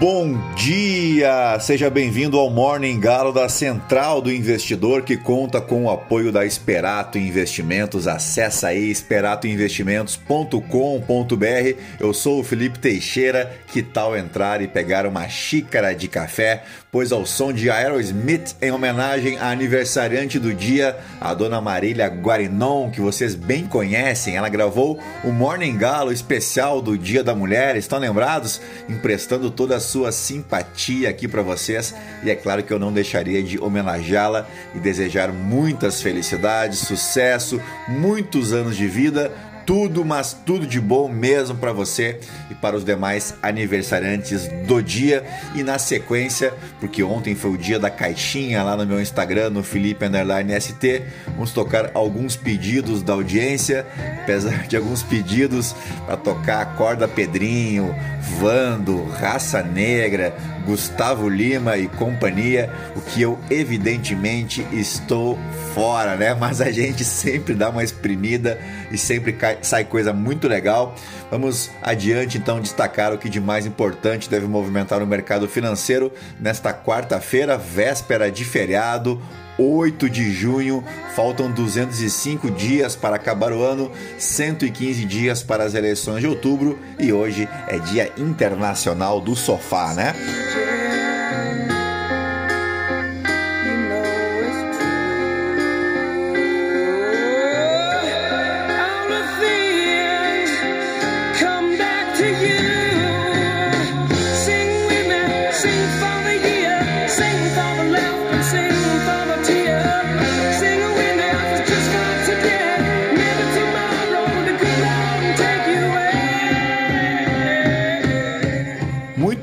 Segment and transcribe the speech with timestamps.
[0.00, 1.58] Bom dia!
[1.60, 6.46] Seja bem-vindo ao Morning Galo da Central do Investidor, que conta com o apoio da
[6.46, 8.08] Esperato Investimentos.
[8.08, 11.76] Acesse aí esperatoinvestimentos.com.br.
[12.00, 13.54] Eu sou o Felipe Teixeira.
[13.66, 16.64] Que tal entrar e pegar uma xícara de café?
[16.90, 22.90] Pois ao som de Aerosmith, em homenagem à aniversariante do dia, a dona Marília Guarinon,
[22.90, 27.76] que vocês bem conhecem, ela gravou o Morning Galo especial do Dia da Mulher.
[27.76, 28.62] Estão lembrados?
[28.88, 31.94] emprestando toda a sua simpatia aqui para vocês.
[32.22, 38.52] E é claro que eu não deixaria de homenageá-la e desejar muitas felicidades, sucesso, muitos
[38.52, 39.32] anos de vida
[39.70, 42.18] tudo, mas tudo de bom mesmo para você
[42.50, 45.22] e para os demais aniversariantes do dia.
[45.54, 49.62] E na sequência, porque ontem foi o dia da caixinha lá no meu Instagram, no
[49.62, 51.04] Felipe Underline ST,
[51.36, 53.86] vamos tocar alguns pedidos da audiência,
[54.22, 55.72] apesar de alguns pedidos
[56.04, 57.94] para tocar Corda Pedrinho,
[58.40, 60.34] Vando, Raça Negra,
[60.66, 65.38] Gustavo Lima e companhia, o que eu evidentemente estou
[65.74, 66.34] fora, né?
[66.34, 68.58] Mas a gente sempre dá uma exprimida
[68.90, 70.94] e sempre cai, sai coisa muito legal.
[71.30, 76.72] Vamos adiante então destacar o que de mais importante deve movimentar o mercado financeiro nesta
[76.72, 79.20] quarta-feira, véspera de feriado.
[79.58, 80.82] 8 de junho,
[81.14, 87.12] faltam 205 dias para acabar o ano, 115 dias para as eleições de outubro e
[87.12, 90.14] hoje é Dia Internacional do Sofá, né?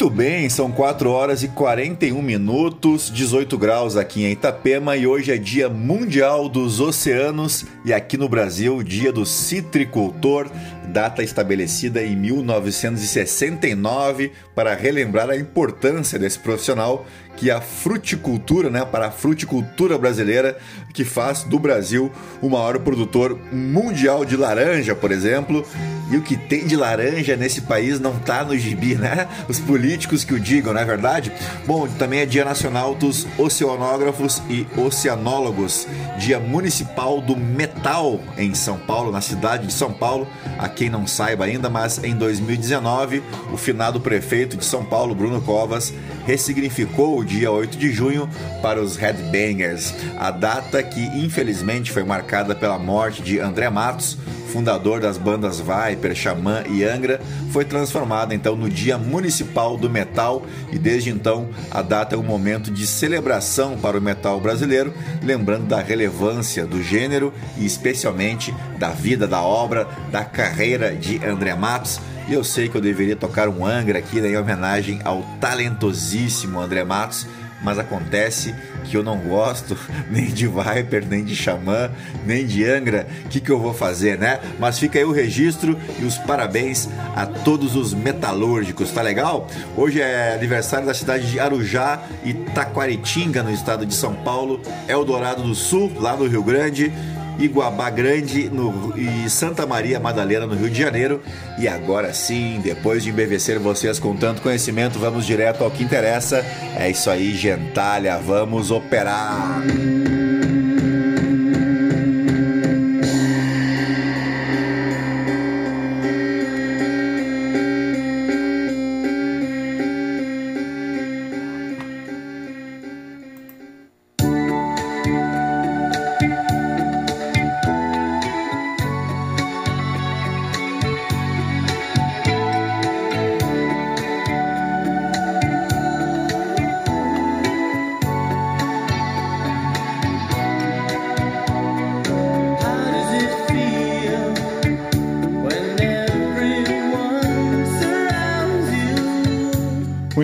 [0.06, 5.38] Bem, são 4 horas e 41 minutos, 18 graus aqui em Itapema e hoje é
[5.38, 10.52] Dia Mundial dos Oceanos e aqui no Brasil, Dia do Citricultor,
[10.88, 17.08] data estabelecida em 1969 para relembrar a importância desse profissional
[17.38, 20.58] que a fruticultura, né, para a fruticultura brasileira,
[20.94, 22.12] que faz do Brasil
[22.42, 25.64] o maior produtor mundial de laranja, por exemplo.
[26.12, 29.28] E o que tem de laranja nesse país não tá no gibi, né?
[29.48, 31.32] Os políticos que o digam, não é verdade?
[31.66, 35.86] Bom, também é Dia Nacional dos Oceanógrafos e Oceanólogos,
[36.18, 40.28] Dia Municipal do Metal em São Paulo, na cidade de São Paulo.
[40.58, 43.22] A quem não saiba ainda, mas em 2019,
[43.52, 45.94] o finado prefeito de São Paulo, Bruno Covas,
[46.26, 48.28] ressignificou o dia 8 de junho
[48.62, 54.18] para os Headbangers, a data que infelizmente foi marcada pela morte de André Matos,
[54.48, 57.20] fundador das bandas Viper, Xamã e Angra,
[57.52, 60.44] foi transformada então no Dia Municipal do Metal.
[60.72, 65.68] E desde então a data é um momento de celebração para o metal brasileiro, lembrando
[65.68, 72.00] da relevância do gênero e especialmente da vida, da obra, da carreira de André Matos
[72.28, 76.60] e eu sei que eu deveria tocar um Angra aqui né, em homenagem ao talentosíssimo
[76.60, 77.26] André Matos,
[77.62, 79.78] mas acontece que eu não gosto
[80.12, 81.90] nem de Viper, nem de Xamã,
[82.26, 83.08] nem de Angra.
[83.26, 84.40] O que, que eu vou fazer, né?
[84.60, 89.48] Mas fica aí o registro e os parabéns a todos os metalúrgicos, tá legal?
[89.76, 95.44] Hoje é aniversário da cidade de Arujá e Taquaritinga, no estado de São Paulo, Eldorado
[95.44, 96.92] do Sul, lá no Rio Grande.
[97.40, 101.22] Iguabá Grande no, e Santa Maria Madalena, no Rio de Janeiro.
[101.58, 106.46] E agora sim, depois de embevecer vocês com tanto conhecimento, vamos direto ao que interessa.
[106.76, 109.64] É isso aí, gentalha, vamos operar!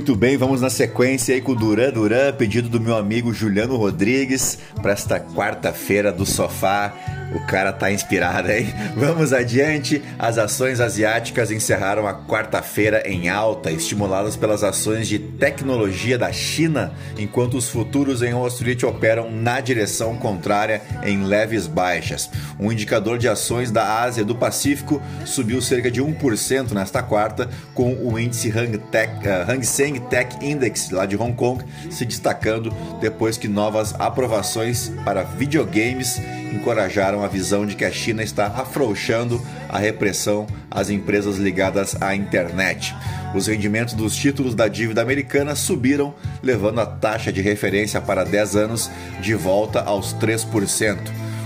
[0.03, 3.77] Muito bem, vamos na sequência aí com o Duran Duran, pedido do meu amigo Juliano
[3.77, 7.22] Rodrigues para esta quarta-feira do sofá.
[7.33, 8.73] O cara tá inspirado, hein?
[8.95, 10.01] Vamos adiante.
[10.19, 16.93] As ações asiáticas encerraram a quarta-feira em alta, estimuladas pelas ações de tecnologia da China,
[17.17, 22.29] enquanto os futuros em Wall Street operam na direção contrária em leves baixas.
[22.59, 27.49] O indicador de ações da Ásia e do Pacífico subiu cerca de 1% nesta quarta,
[27.73, 32.05] com o índice Hang, Tech, uh, Hang Seng Tech Index lá de Hong Kong se
[32.05, 36.19] destacando depois que novas aprovações para videogames
[36.53, 42.15] encorajaram a visão de que a China está afrouxando a repressão às empresas ligadas à
[42.15, 42.95] internet.
[43.33, 48.55] Os rendimentos dos títulos da dívida americana subiram, levando a taxa de referência para 10
[48.55, 48.91] anos
[49.21, 50.97] de volta aos 3%.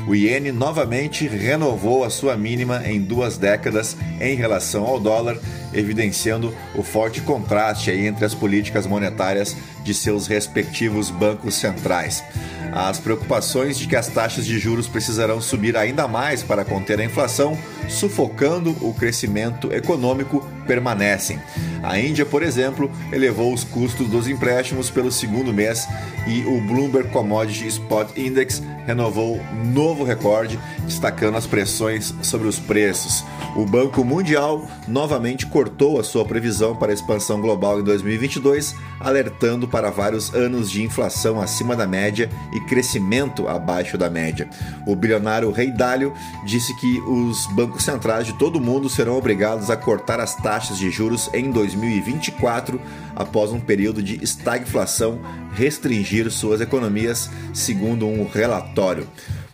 [0.08, 5.38] O iene novamente renovou a sua mínima em duas décadas em relação ao dólar,
[5.74, 12.24] evidenciando o forte contraste entre as políticas monetárias de seus respectivos bancos centrais.
[12.72, 17.06] As preocupações de que as taxas de juros precisarão subir ainda mais para conter a
[17.06, 21.40] inflação, sufocando o crescimento econômico, permanecem.
[21.82, 25.88] A Índia, por exemplo, elevou os custos dos empréstimos pelo segundo mês
[26.28, 29.40] e o Bloomberg Commodity Spot Index renovou
[29.74, 33.24] novo recorde, destacando as pressões sobre os preços.
[33.56, 39.68] O Banco Mundial novamente cortou a sua previsão para a expansão global em 2022, alertando
[39.68, 44.50] para vários anos de inflação acima da média e crescimento abaixo da média.
[44.86, 46.14] O bilionário Rei Dalio
[46.46, 50.57] disse que os bancos centrais de todo o mundo serão obrigados a cortar as taxas
[50.66, 52.82] de juros em 2024,
[53.16, 55.20] após um período de estagflação
[55.54, 59.08] restringir suas economias, segundo um relatório.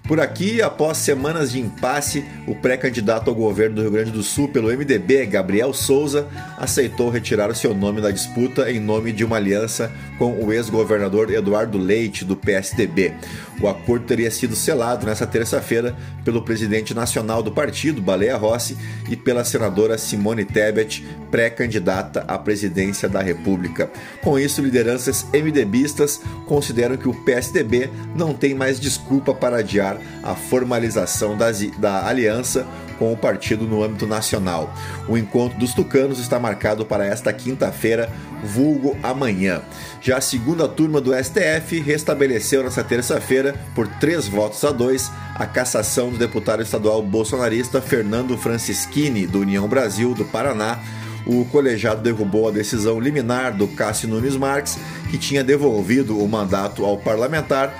[0.06, 4.50] Por aqui, após semanas de impasse, o pré-candidato ao governo do Rio Grande do Sul
[4.50, 6.28] pelo MDB, Gabriel Souza,
[6.58, 9.90] aceitou retirar o seu nome da disputa em nome de uma aliança
[10.20, 13.14] com o ex-governador Eduardo Leite, do PSDB.
[13.62, 15.96] O acordo teria sido selado nesta terça-feira
[16.26, 18.78] pelo presidente nacional do partido, Baleia Rossi,
[19.10, 23.90] e pela senadora Simone Tebet, pré-candidata à presidência da República.
[24.22, 30.36] Com isso, lideranças MDBistas consideram que o PSDB não tem mais desculpa para adiar a
[30.36, 32.66] formalização das, da aliança
[32.98, 34.74] com o partido no âmbito nacional.
[35.08, 38.10] O encontro dos tucanos está marcado para esta quinta-feira,
[38.44, 39.62] vulgo amanhã.
[40.02, 45.46] Já a segunda turma do STF restabeleceu nesta terça-feira, por três votos a dois, a
[45.46, 50.80] cassação do deputado estadual bolsonarista Fernando Francischini, do União Brasil do Paraná,
[51.26, 54.78] o colegiado derrubou a decisão liminar do Cássio Nunes Marques,
[55.10, 57.74] que tinha devolvido o mandato ao parlamentar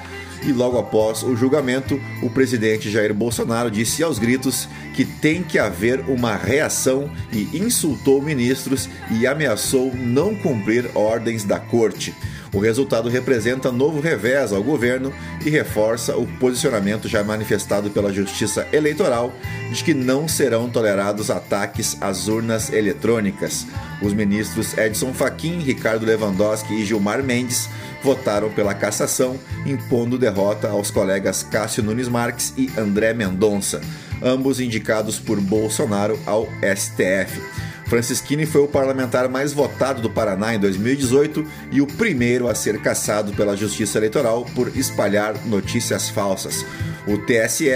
[0.46, 5.58] e logo após o julgamento, o presidente Jair Bolsonaro disse aos gritos que tem que
[5.58, 12.14] haver uma reação e insultou ministros e ameaçou não cumprir ordens da corte.
[12.54, 15.12] O resultado representa novo revés ao governo
[15.44, 19.34] e reforça o posicionamento já manifestado pela Justiça Eleitoral
[19.72, 23.66] de que não serão tolerados ataques às urnas eletrônicas.
[24.04, 27.68] Os ministros Edson Fachin, Ricardo Lewandowski e Gilmar Mendes
[28.04, 33.82] votaram pela cassação, impondo derrota aos colegas Cássio Nunes Marques e André Mendonça,
[34.22, 37.42] ambos indicados por Bolsonaro ao STF.
[37.86, 42.82] Francisquini foi o parlamentar mais votado do Paraná em 2018 e o primeiro a ser
[42.82, 46.66] cassado pela Justiça Eleitoral por espalhar notícias falsas.
[47.06, 47.70] O TSE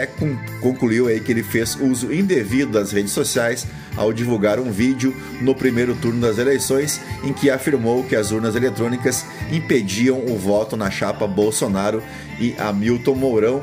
[0.62, 5.53] concluiu aí que ele fez uso indevido das redes sociais ao divulgar um vídeo no
[5.53, 10.89] primeiro turno das eleições em que afirmou que as urnas eletrônicas impediam o voto na
[10.89, 12.01] chapa Bolsonaro
[12.39, 13.57] e Hamilton Mourão.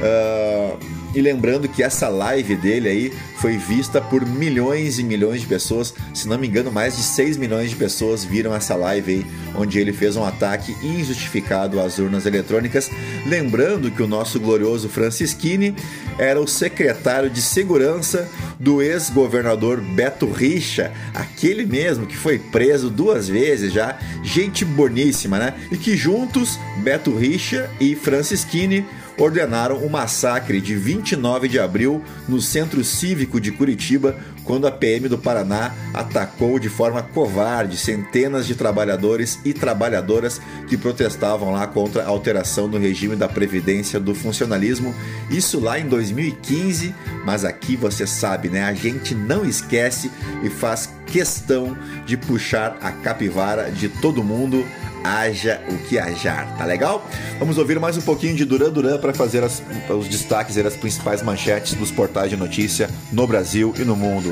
[0.00, 5.46] Uh e lembrando que essa live dele aí foi vista por milhões e milhões de
[5.46, 9.26] pessoas, se não me engano, mais de 6 milhões de pessoas viram essa live aí,
[9.56, 12.90] onde ele fez um ataque injustificado às urnas eletrônicas.
[13.26, 15.74] Lembrando que o nosso glorioso Francisquini
[16.18, 18.28] era o secretário de segurança
[18.58, 25.54] do ex-governador Beto Richa, aquele mesmo que foi preso duas vezes já, gente boníssima, né?
[25.72, 28.84] E que juntos, Beto Richa e Francisquini
[29.22, 35.08] ordenaram o massacre de 29 de abril no Centro Cívico de Curitiba, quando a PM
[35.08, 42.02] do Paraná atacou de forma covarde centenas de trabalhadores e trabalhadoras que protestavam lá contra
[42.02, 44.94] a alteração do regime da previdência do funcionalismo.
[45.30, 46.94] Isso lá em 2015,
[47.24, 48.64] mas aqui você sabe, né?
[48.64, 50.10] A gente não esquece
[50.42, 54.64] e faz questão de puxar a capivara de todo mundo
[55.04, 57.04] haja o que hajar, tá legal?
[57.38, 60.76] Vamos ouvir mais um pouquinho de Duran Duran para fazer as, os destaques e as
[60.76, 64.30] principais manchetes dos portais de notícia no Brasil e no mundo.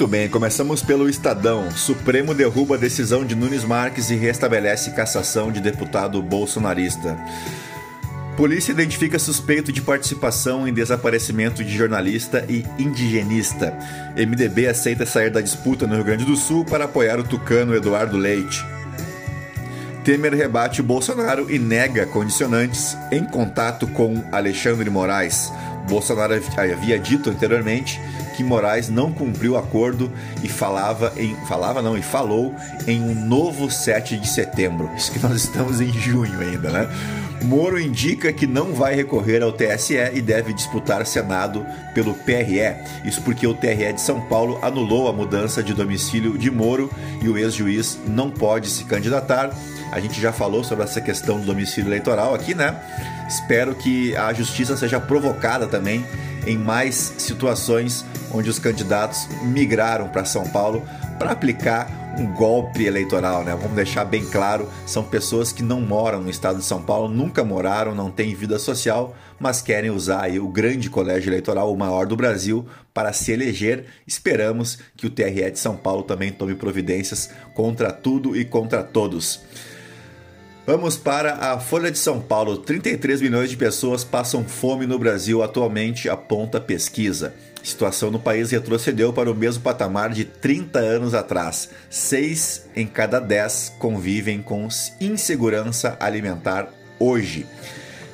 [0.00, 1.70] Muito bem, começamos pelo Estadão.
[1.72, 7.18] Supremo derruba a decisão de Nunes Marques e restabelece cassação de deputado bolsonarista.
[8.34, 13.76] Polícia identifica suspeito de participação em desaparecimento de jornalista e indigenista.
[14.16, 18.16] MDB aceita sair da disputa no Rio Grande do Sul para apoiar o tucano Eduardo
[18.16, 18.64] Leite.
[20.02, 25.52] Temer rebate Bolsonaro e nega condicionantes em contato com Alexandre Moraes.
[25.90, 26.32] Bolsonaro
[26.72, 28.00] havia dito anteriormente
[28.36, 30.10] que Moraes não cumpriu o acordo
[30.42, 32.54] e falava em falava não e falou
[32.86, 34.88] em um novo 7 de setembro.
[34.96, 36.88] Isso que nós estamos em junho ainda, né?
[37.42, 42.76] Moro indica que não vai recorrer ao TSE e deve disputar Senado pelo PRE.
[43.04, 46.90] Isso porque o TRE de São Paulo anulou a mudança de domicílio de Moro
[47.22, 49.50] e o ex-juiz não pode se candidatar.
[49.92, 52.76] A gente já falou sobre essa questão do domicílio eleitoral aqui, né?
[53.26, 56.04] Espero que a justiça seja provocada também
[56.46, 60.86] em mais situações onde os candidatos migraram para São Paulo
[61.18, 63.54] para aplicar um golpe eleitoral, né?
[63.54, 67.44] Vamos deixar bem claro, são pessoas que não moram no estado de São Paulo, nunca
[67.44, 72.06] moraram, não têm vida social, mas querem usar aí o grande colégio eleitoral, o maior
[72.06, 73.86] do Brasil, para se eleger.
[74.06, 79.40] Esperamos que o TRE de São Paulo também tome providências contra tudo e contra todos.
[80.66, 82.58] Vamos para a Folha de São Paulo.
[82.58, 87.34] 33 milhões de pessoas passam fome no Brasil atualmente, aponta pesquisa.
[87.60, 91.70] A situação no país retrocedeu para o mesmo patamar de 30 anos atrás.
[91.88, 94.68] Seis em cada dez convivem com
[95.00, 97.46] insegurança alimentar hoje.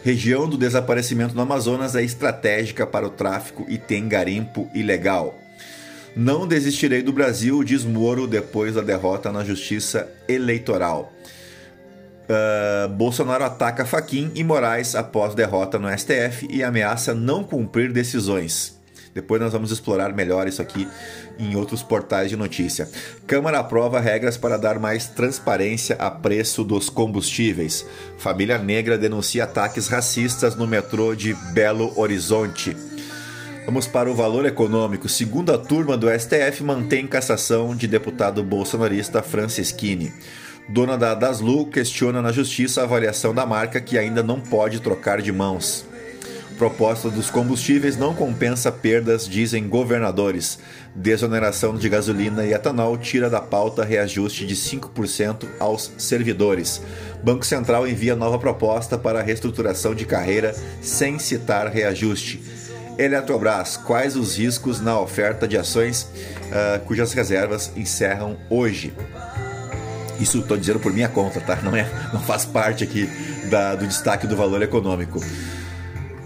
[0.05, 5.37] Região do desaparecimento no Amazonas é estratégica para o tráfico e tem garimpo ilegal.
[6.15, 11.13] Não desistirei do Brasil, diz Moro depois da derrota na justiça eleitoral.
[12.29, 18.77] Uh, Bolsonaro ataca Faquim e Moraes após derrota no STF e ameaça não cumprir decisões.
[19.15, 20.87] Depois nós vamos explorar melhor isso aqui
[21.39, 22.87] em outros portais de notícia.
[23.27, 27.87] Câmara aprova regras para dar mais transparência a preço dos combustíveis.
[28.19, 32.77] Família Negra denuncia ataques racistas no metrô de Belo Horizonte.
[33.65, 35.09] Vamos para o valor econômico.
[35.09, 40.13] Segunda turma do STF mantém cassação de deputado bolsonarista Francisquini.
[40.69, 45.23] Dona da Daslu questiona na justiça a avaliação da marca que ainda não pode trocar
[45.23, 45.87] de mãos.
[46.59, 50.59] Proposta dos combustíveis não compensa perdas, dizem governadores.
[50.95, 56.83] Desoneração de gasolina e etanol tira da pauta reajuste de 5% aos servidores.
[57.23, 62.43] Banco Central envia nova proposta para reestruturação de carreira sem citar reajuste.
[62.99, 66.11] Eletrobras, quais os riscos na oferta de ações
[66.47, 68.95] uh, cujas reservas encerram hoje?
[70.21, 71.59] Isso estou dizendo por minha conta, tá?
[71.63, 73.09] Não, é, não faz parte aqui
[73.51, 75.21] da, do destaque do valor econômico.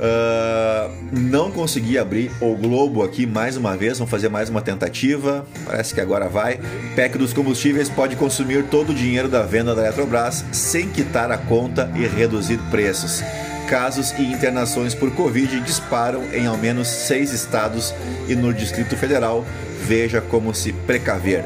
[0.01, 5.45] Uh, não consegui abrir o Globo aqui mais uma vez, vamos fazer mais uma tentativa.
[5.67, 6.59] Parece que agora vai.
[6.97, 11.37] PEC dos combustíveis pode consumir todo o dinheiro da venda da Eletrobras sem quitar a
[11.37, 13.23] conta e reduzir preços.
[13.69, 17.95] Casos e internações por Covid disparam em ao menos seis estados
[18.27, 19.45] e no Distrito Federal.
[19.87, 21.45] Veja como se precaver.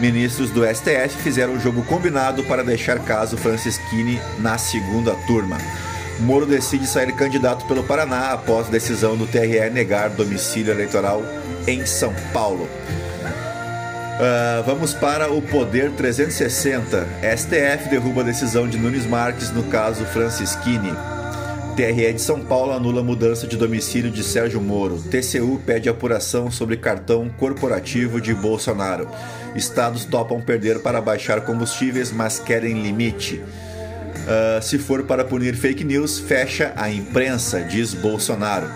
[0.00, 5.56] Ministros do STF fizeram um jogo combinado para deixar caso Francisquini na segunda turma.
[6.20, 11.22] Moro decide sair candidato pelo Paraná após decisão do TRE negar domicílio eleitoral
[11.66, 12.68] em São Paulo.
[14.16, 17.06] Uh, vamos para o Poder 360.
[17.36, 20.92] STF derruba a decisão de Nunes Marques no caso Francisquini.
[21.76, 24.98] TRE de São Paulo anula mudança de domicílio de Sérgio Moro.
[25.10, 29.06] TCU pede apuração sobre cartão corporativo de Bolsonaro.
[29.56, 33.36] Estados topam perder para baixar combustíveis, mas querem limite.
[33.36, 38.66] Uh, se for para punir fake news, fecha a imprensa, diz Bolsonaro.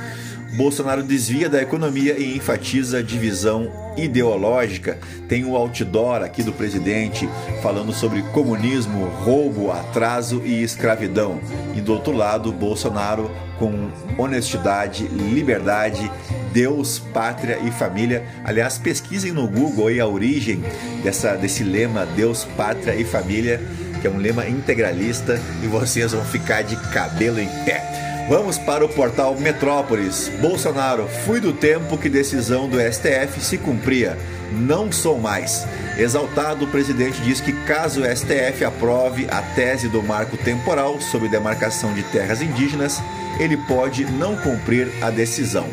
[0.53, 4.99] Bolsonaro desvia da economia e enfatiza a divisão ideológica.
[5.29, 7.29] Tem o outdoor aqui do presidente
[7.63, 11.41] falando sobre comunismo, roubo, atraso e escravidão.
[11.77, 16.11] E do outro lado, Bolsonaro com honestidade, liberdade,
[16.53, 18.25] Deus, pátria e família.
[18.43, 20.65] Aliás, pesquisem no Google aí a origem
[21.05, 23.61] dessa, desse lema Deus, pátria e família
[24.01, 28.10] que é um lema integralista e vocês vão ficar de cabelo em pé.
[28.31, 30.31] Vamos para o portal Metrópolis.
[30.41, 34.17] Bolsonaro, fui do tempo que decisão do STF se cumpria.
[34.53, 35.67] Não sou mais.
[35.99, 41.29] Exaltado, o presidente diz que caso o STF aprove a tese do marco temporal sobre
[41.29, 43.03] demarcação de terras indígenas,
[43.41, 45.67] ele pode não cumprir a decisão.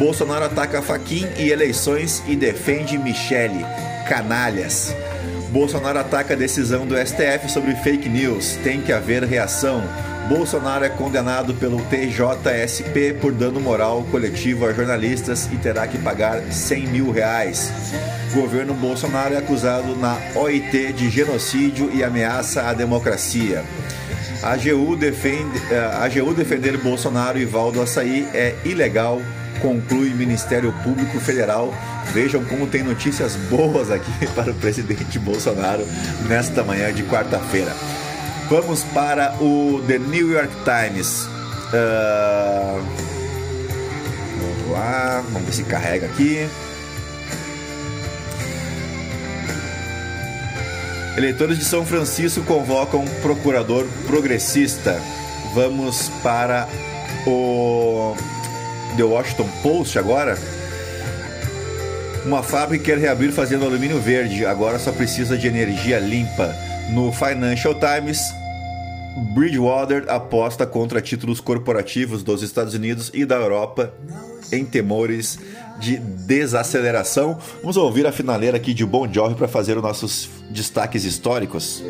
[0.00, 3.64] Bolsonaro ataca Faquim e eleições e defende Michele.
[4.08, 4.92] Canalhas.
[5.50, 8.58] Bolsonaro ataca a decisão do STF sobre fake news.
[8.64, 9.84] Tem que haver reação.
[10.28, 16.42] Bolsonaro é condenado pelo TJSP por dano moral coletivo a jornalistas e terá que pagar
[16.52, 17.72] 100 mil reais.
[18.34, 23.64] Governo Bolsonaro é acusado na OIT de genocídio e ameaça à democracia.
[24.42, 29.22] A AGU, defende, eh, a AGU defender Bolsonaro e Valdo Açaí é ilegal,
[29.62, 31.72] conclui Ministério Público Federal.
[32.12, 35.86] Vejam como tem notícias boas aqui para o presidente Bolsonaro
[36.28, 37.72] nesta manhã de quarta-feira.
[38.50, 41.28] Vamos para o The New York Times.
[41.68, 42.82] Uh...
[44.40, 46.48] Vamos lá, vamos ver se carrega aqui.
[51.18, 54.98] Eleitores de São Francisco convocam procurador progressista.
[55.52, 56.66] Vamos para
[57.26, 58.16] o
[58.96, 60.38] The Washington Post agora.
[62.24, 66.54] Uma fábrica quer reabrir fazendo alumínio verde, agora só precisa de energia limpa.
[66.90, 68.34] No Financial Times,
[69.34, 73.92] Bridgewater aposta contra títulos corporativos dos Estados Unidos e da Europa
[74.52, 75.38] em temores
[75.78, 77.38] de desaceleração.
[77.60, 81.82] Vamos ouvir a finaleira aqui de Bon Jovi para fazer os nossos destaques históricos.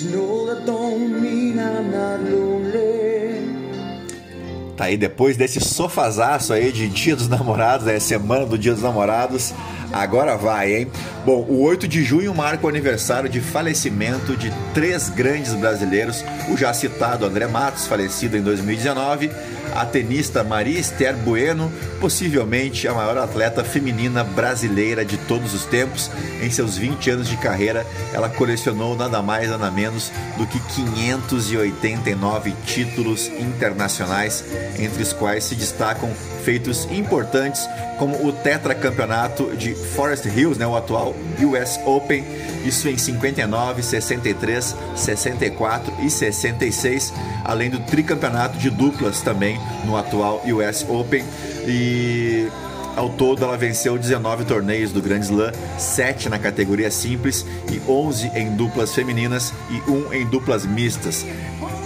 [0.00, 2.89] To know that don't mean I'm not lonely.
[4.80, 8.82] Tá aí, depois desse sofazaço aí de Dia dos Namorados, é semana do Dia dos
[8.82, 9.52] Namorados,
[9.92, 10.90] agora vai, hein?
[11.22, 16.56] Bom, o 8 de junho marca o aniversário de falecimento de três grandes brasileiros, o
[16.56, 19.30] já citado André Matos, falecido em 2019,
[19.76, 26.10] a tenista Maria Esther Bueno, possivelmente a maior atleta feminina brasileira de todos os tempos.
[26.42, 32.52] Em seus 20 anos de carreira, ela colecionou nada mais nada menos do que 589
[32.64, 34.44] títulos internacionais,
[34.78, 36.10] entre os quais se destacam
[36.44, 42.24] feitos importantes como o tetracampeonato de Forest Hills, né, o atual US Open,
[42.64, 47.12] isso em 59, 63, 64 e 66,
[47.44, 51.22] além do tricampeonato de duplas também no atual US Open
[51.66, 51.89] e
[52.96, 58.30] ao todo, ela venceu 19 torneios do Grand Slam, 7 na categoria simples e 11
[58.34, 61.24] em duplas femininas e 1 em duplas mistas.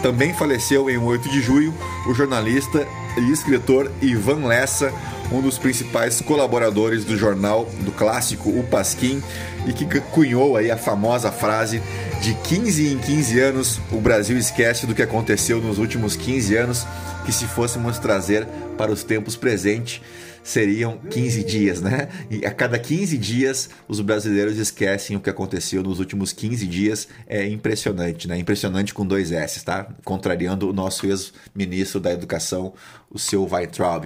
[0.02, 1.72] Também faleceu em 8 de julho
[2.06, 2.86] o jornalista
[3.16, 4.92] e escritor Ivan Lessa,
[5.32, 9.22] um dos principais colaboradores do jornal do clássico O Pasquim
[9.66, 11.80] e que cunhou aí a famosa frase
[12.20, 16.86] de 15 em 15 anos o Brasil esquece do que aconteceu nos últimos 15 anos,
[17.24, 20.00] que se fôssemos trazer para os tempos presentes
[20.44, 22.08] seriam 15 dias, né?
[22.30, 27.08] E a cada 15 dias os brasileiros esquecem o que aconteceu nos últimos 15 dias.
[27.26, 28.38] É impressionante, né?
[28.38, 29.88] Impressionante com dois S, tá?
[30.04, 32.74] Contrariando o nosso ex-ministro da Educação,
[33.10, 34.04] o seu Weintraub.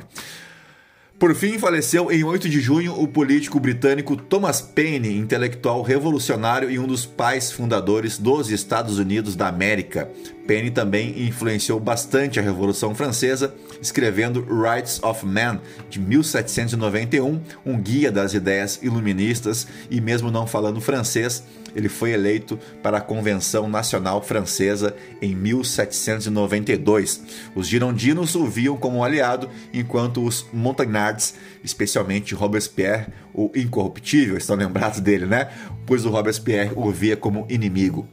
[1.19, 6.79] Por fim, faleceu em 8 de junho o político britânico Thomas Paine, intelectual revolucionário e
[6.79, 10.09] um dos pais fundadores dos Estados Unidos da América.
[10.49, 18.11] Paine também influenciou bastante a Revolução Francesa, escrevendo Rights of Man, de 1791, um guia
[18.11, 21.45] das ideias iluministas, e mesmo não falando francês,
[21.77, 27.21] ele foi eleito para a Convenção Nacional Francesa em 1792.
[27.55, 35.01] Os girondinos o viam como aliado, enquanto os Montagnards, especialmente Robespierre, o incorruptível, estão lembrados
[35.01, 35.51] dele, né?
[35.85, 38.09] Pois o Robespierre o via como inimigo.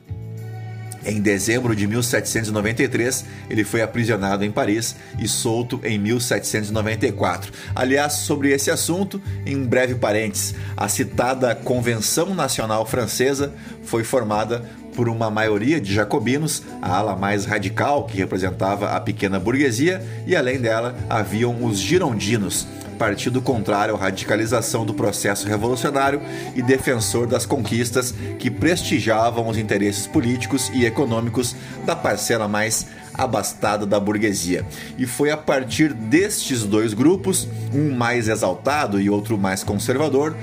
[1.05, 7.51] Em dezembro de 1793, ele foi aprisionado em Paris e solto em 1794.
[7.75, 14.65] Aliás, sobre esse assunto, em um breve parênteses, a citada Convenção Nacional Francesa foi formada
[14.95, 20.35] por uma maioria de jacobinos, a ala mais radical que representava a pequena burguesia, e
[20.35, 26.21] além dela haviam os girondinos, partido contrário à radicalização do processo revolucionário
[26.55, 31.55] e defensor das conquistas que prestigiavam os interesses políticos e econômicos
[31.85, 34.65] da parcela mais abastada da burguesia.
[34.97, 40.35] E foi a partir destes dois grupos, um mais exaltado e outro mais conservador,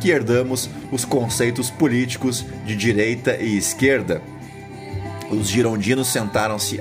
[0.00, 4.20] que herdamos os conceitos políticos de direita e esquerda
[5.30, 6.78] os girondinos sentaram-se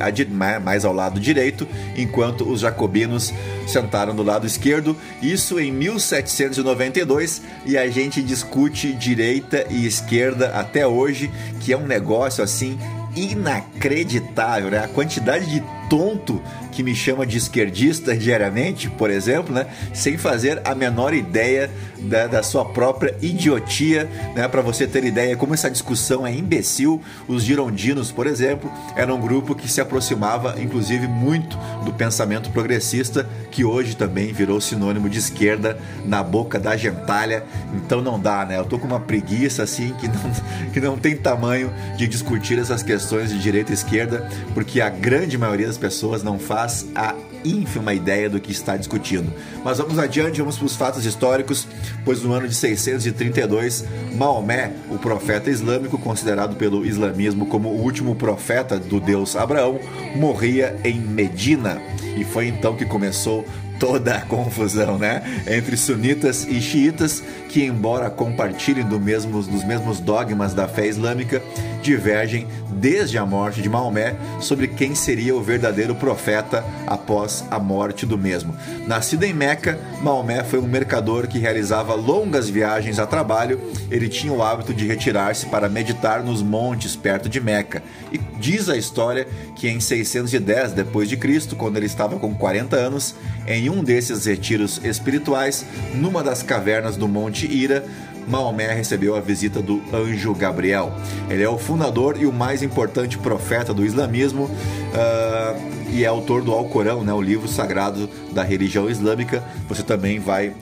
[0.62, 3.34] mais ao lado direito, enquanto os jacobinos
[3.67, 4.95] sentaram do lado esquerdo.
[5.21, 11.86] Isso em 1792 e a gente discute direita e esquerda até hoje, que é um
[11.86, 12.77] negócio assim
[13.15, 14.79] inacreditável, né?
[14.79, 20.60] A quantidade de tonto que me chama de esquerdista diariamente, por exemplo, né, sem fazer
[20.65, 25.69] a menor ideia da, da sua própria idiotia, né, para você ter ideia como essa
[25.69, 26.99] discussão é imbecil.
[27.27, 33.29] Os girondinos, por exemplo, eram um grupo que se aproximava, inclusive, muito do pensamento progressista,
[33.51, 37.43] que hoje também virou sinônimo de esquerda na boca da gentalha.
[37.75, 38.58] Então não dá, né?
[38.58, 40.32] Eu tô com uma preguiça assim que não,
[40.73, 45.38] que não tem tamanho de discutir essas questões de direita e esquerda, porque a grande
[45.38, 49.34] maioria das pessoas não faz a ínfima ideia do que está discutindo.
[49.65, 51.67] Mas vamos adiante, vamos para os fatos históricos,
[52.06, 53.84] pois no ano de 632,
[54.15, 59.78] Maomé, o profeta islâmico, considerado pelo islamismo como o último profeta do deus Abraão,
[60.15, 61.82] morria em Medina.
[62.15, 63.46] E foi então que começou
[63.78, 65.43] toda a confusão, né?
[65.46, 71.41] Entre sunitas e xiitas, que, embora compartilhem do mesmo, dos mesmos dogmas da fé islâmica,
[71.84, 78.06] divergem desde a morte de Maomé sobre quem seria o verdadeiro profeta após a morte
[78.06, 78.56] do mesmo.
[78.88, 83.60] Nascido em Meca, Maomé foi um mercador que realizava longas viagens a trabalho.
[83.91, 87.84] Ele tinha o hábito de retirar-se para meditar nos montes perto de Meca.
[88.12, 92.76] E diz a história que em 610 depois de Cristo, quando ele estava com 40
[92.76, 93.15] anos,
[93.48, 97.86] em um desses retiros espirituais, numa das cavernas do Monte Ira,
[98.27, 100.93] Maomé recebeu a visita do anjo Gabriel.
[101.29, 106.41] Ele é o fundador e o mais importante profeta do islamismo uh, e é autor
[106.41, 109.43] do Alcorão, né, o livro sagrado da religião islâmica.
[109.69, 110.53] Você também vai uh,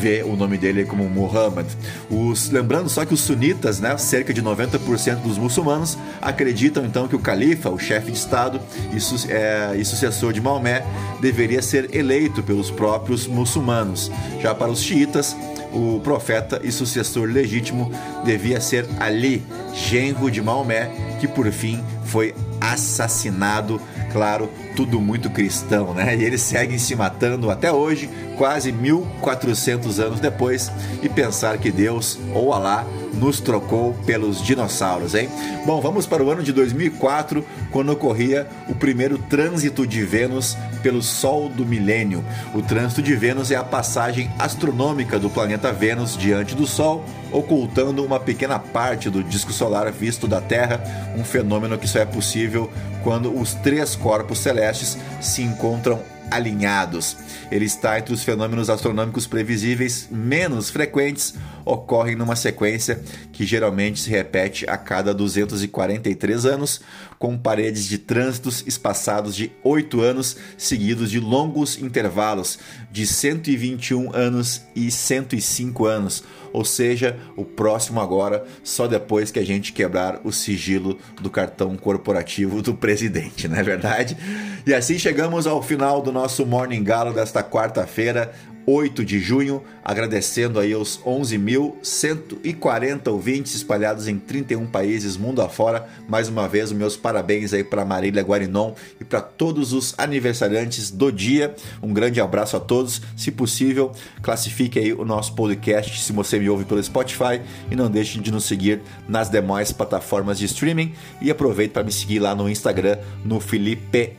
[0.00, 1.66] ver o nome dele como Muhammad.
[2.08, 7.16] Os, lembrando só que os sunitas, né, cerca de 90% dos muçulmanos, acreditam então que
[7.16, 8.60] o califa, o chefe de Estado
[8.94, 10.84] e, su é, e sucessor de Maomé,
[11.20, 14.10] deveria ser eleito pelos próprios muçulmanos.
[14.40, 15.36] Já para os xiitas,
[15.74, 17.90] o profeta e sucessor legítimo
[18.24, 23.80] devia ser Ali, genro de Maomé, que por fim foi assassinado.
[24.12, 26.16] Claro, tudo muito cristão, né?
[26.16, 28.08] E eles seguem se matando até hoje,
[28.38, 30.70] quase 1400 anos depois,
[31.02, 35.28] e pensar que Deus ou Alá nos trocou pelos dinossauros, hein?
[35.64, 41.02] Bom, vamos para o ano de 2004, quando ocorria o primeiro trânsito de Vênus pelo
[41.02, 42.24] Sol do milênio.
[42.54, 48.04] O trânsito de Vênus é a passagem astronômica do planeta Vênus diante do Sol, ocultando
[48.04, 50.82] uma pequena parte do disco solar visto da Terra,
[51.16, 52.70] um fenômeno que só é possível
[53.02, 56.00] quando os três corpos celestes se encontram
[56.30, 57.16] alinhados.
[57.50, 64.10] Ele está entre os fenômenos astronômicos previsíveis menos frequentes, ocorrem numa sequência que geralmente se
[64.10, 66.80] repete a cada 243 anos,
[67.18, 72.58] com paredes de trânsitos espaçados de 8 anos, seguidos de longos intervalos
[72.90, 76.24] de 121 anos e 105 anos
[76.54, 81.76] ou seja, o próximo agora só depois que a gente quebrar o sigilo do cartão
[81.76, 84.16] corporativo do presidente, não é verdade?
[84.64, 88.32] E assim chegamos ao final do nosso Morning Galo desta quarta-feira.
[88.66, 95.86] 8 de junho, agradecendo aí aos 11.140 ouvintes espalhados em 31 países mundo afora.
[96.08, 101.12] Mais uma vez, meus parabéns aí para Marília Guarinon e para todos os aniversariantes do
[101.12, 101.54] dia.
[101.82, 103.02] Um grande abraço a todos.
[103.16, 107.90] Se possível, classifique aí o nosso podcast se você me ouve pelo Spotify e não
[107.90, 112.34] deixe de nos seguir nas demais plataformas de streaming e aproveite para me seguir lá
[112.34, 114.12] no Instagram no Felipe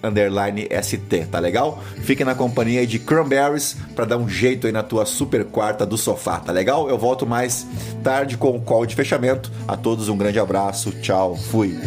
[0.83, 1.83] ST, tá legal?
[2.01, 5.97] Fique na companhia de Cranberries para dar um jeito aí na tua super quarta do
[5.97, 6.89] sofá, tá legal?
[6.89, 7.65] Eu volto mais
[8.03, 9.51] tarde com o call de fechamento.
[9.67, 11.77] A todos um grande abraço, tchau, fui.